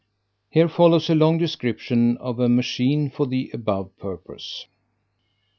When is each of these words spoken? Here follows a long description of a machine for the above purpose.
Here 0.49 0.67
follows 0.67 1.11
a 1.11 1.13
long 1.13 1.37
description 1.37 2.17
of 2.17 2.39
a 2.39 2.49
machine 2.49 3.11
for 3.11 3.27
the 3.27 3.51
above 3.53 3.95
purpose. 3.99 4.65